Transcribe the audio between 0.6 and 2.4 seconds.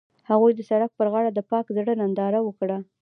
سړک پر غاړه د پاک زړه ننداره